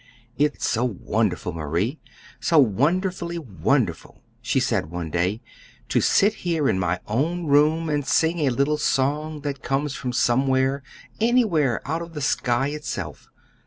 [0.35, 1.99] "It's so wonderful, Marie
[2.39, 5.43] so wonderfully wonderful," she said one day,
[5.89, 10.11] "to sit here in my own room and sing a little song that comes from
[10.11, 10.81] somewhere,
[11.19, 13.29] anywhere, out of the sky itself.